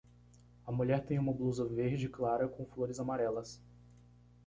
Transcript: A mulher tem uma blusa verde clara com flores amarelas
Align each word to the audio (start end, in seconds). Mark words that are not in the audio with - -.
A 0.65 0.71
mulher 0.71 1.05
tem 1.05 1.19
uma 1.19 1.31
blusa 1.31 1.63
verde 1.63 2.09
clara 2.09 2.47
com 2.47 2.65
flores 2.65 2.99
amarelas 2.99 3.61